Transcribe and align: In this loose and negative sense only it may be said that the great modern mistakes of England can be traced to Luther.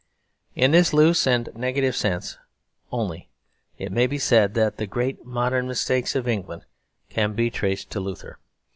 In 0.55 0.71
this 0.71 0.93
loose 0.95 1.27
and 1.27 1.49
negative 1.53 1.95
sense 1.95 2.39
only 2.91 3.29
it 3.77 3.91
may 3.91 4.07
be 4.07 4.17
said 4.17 4.55
that 4.55 4.77
the 4.77 4.87
great 4.87 5.27
modern 5.27 5.67
mistakes 5.67 6.15
of 6.15 6.27
England 6.27 6.65
can 7.09 7.33
be 7.33 7.51
traced 7.51 7.91
to 7.91 7.99
Luther. 7.99 8.39